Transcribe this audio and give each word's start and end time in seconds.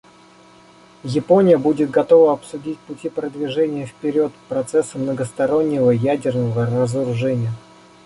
Япония 1.03 1.59
будет 1.59 1.91
готова 1.91 2.33
обсудить 2.33 2.79
пути 2.79 3.07
продвижения 3.07 3.85
вперед 3.85 4.31
процесса 4.49 4.97
многостороннего 4.97 5.91
ядерного 5.91 6.65
разоружения. 6.65 7.51